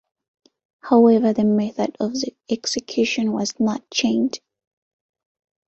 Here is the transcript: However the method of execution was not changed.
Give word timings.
However 0.81 1.31
the 1.31 1.43
method 1.43 1.95
of 1.99 2.15
execution 2.49 3.33
was 3.33 3.59
not 3.59 3.87
changed. 3.91 4.39